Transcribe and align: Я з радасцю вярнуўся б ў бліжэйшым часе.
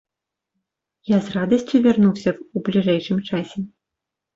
Я 1.15 1.19
з 1.27 1.37
радасцю 1.37 1.75
вярнуўся 1.85 2.29
б 2.41 2.49
ў 2.55 2.67
бліжэйшым 2.67 3.17
часе. 3.31 3.59